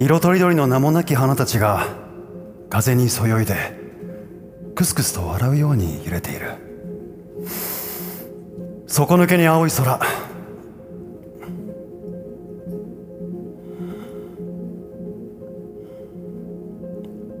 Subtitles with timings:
[0.00, 1.86] 色とりどりの名もなき花たちが
[2.70, 3.54] 風にそよいで
[4.76, 6.52] クスクスと笑うように揺れている。
[8.86, 10.00] 底抜けに青い空。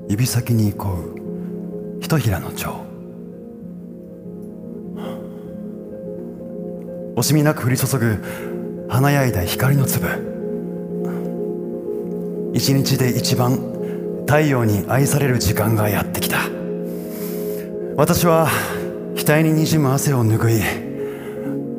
[0.08, 2.87] 指先にこうひとひらの蝶。
[7.18, 8.22] 惜しみなく降り注ぐ
[8.88, 10.06] 華やいだ光の粒。
[12.54, 13.56] 一日で一番
[14.20, 16.38] 太陽に愛される時間がやってきた。
[17.96, 18.48] 私は
[19.16, 20.62] 額ににじむ汗を拭い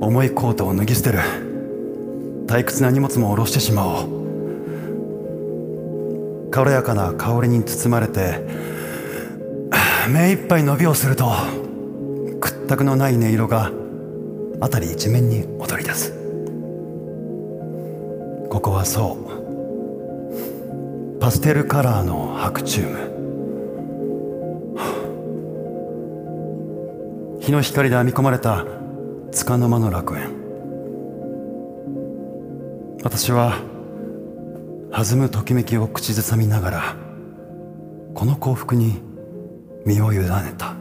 [0.02, 1.20] 重いコートを脱ぎ捨てる。
[2.46, 4.10] 退屈な荷物も下ろしてしまおう。
[6.52, 8.44] 軽やかな香りに包まれて
[10.10, 11.32] 目いっぱい伸びをすると
[12.42, 13.72] 屈託のない音色が
[14.62, 16.14] 辺り一面に踊り出す。
[18.50, 21.20] ここはそう。
[21.20, 23.10] パステルカラーの白チューム
[27.42, 28.66] 日の光で編み込まれた
[29.32, 30.30] 束の間の楽園。
[33.04, 33.60] 私は
[34.92, 36.96] 弾むときめきを口ずさみながら
[38.14, 39.02] この幸福に
[39.86, 40.79] 身を委ねた。